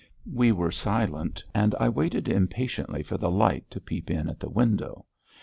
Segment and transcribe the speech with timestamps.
[0.33, 4.49] We were silent and I waited impatiently for the light to peep in at the
[4.49, 5.05] window.